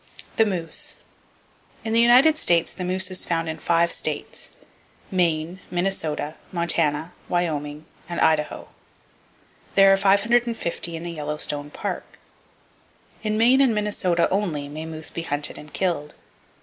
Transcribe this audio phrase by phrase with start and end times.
[0.37, 0.95] The Moose.
[1.83, 8.19] —In the United States the moose is found in five states,—Maine, Minnesota, Montana, Wyoming and
[8.19, 8.69] Idaho.
[9.75, 12.17] There are 550 in the Yellowstone Park.
[13.21, 16.15] In Maine and Minnesota only may moose be hunted and killed.